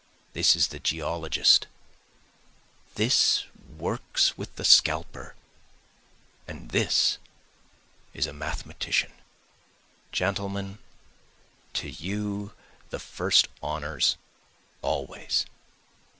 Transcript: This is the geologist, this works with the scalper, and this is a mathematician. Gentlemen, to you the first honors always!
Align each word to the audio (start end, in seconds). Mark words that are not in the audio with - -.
This 0.33 0.55
is 0.55 0.69
the 0.69 0.79
geologist, 0.79 1.67
this 2.95 3.43
works 3.77 4.35
with 4.35 4.55
the 4.55 4.65
scalper, 4.65 5.35
and 6.47 6.69
this 6.71 7.19
is 8.11 8.25
a 8.25 8.33
mathematician. 8.33 9.11
Gentlemen, 10.11 10.79
to 11.73 11.87
you 11.87 12.51
the 12.89 12.97
first 12.97 13.47
honors 13.61 14.17
always! 14.81 15.45